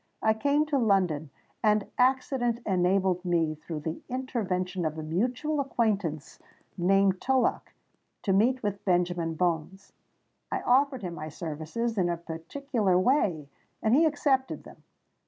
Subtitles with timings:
[0.23, 1.29] I came to London;
[1.61, 6.39] and accident enabled me, through the intervention of a mutual acquaintance
[6.75, 7.75] named Tullock,
[8.23, 9.93] to meet with Benjamin Bones.
[10.51, 14.81] I offered him my services in a particular way—and he accepted them.